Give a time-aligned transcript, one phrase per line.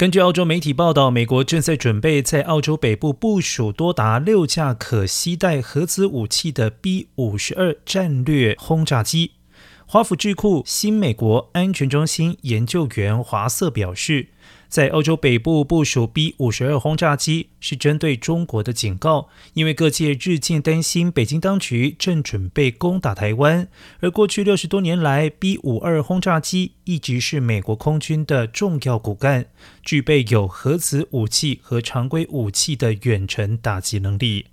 [0.00, 9.32] 根据澳洲媒体报道，美国正在准备在澳洲北部部署多达六架可携带核子武器的 B 五十二战略轰炸机。
[9.92, 14.28] 华府智库新美国安全中心研究员华瑟表示。
[14.68, 23.66] 在欧洲北部部署 B 五十二轰炸机是针对中国的警告，因为各界日渐担心北京当局正准备攻打台湾。
[23.98, 29.46] 而过去六十多年来，B 五二轰炸机一直是美国空军的重要骨干，
[29.82, 34.46] 具备有核子武器和常规武器的远程打击能力。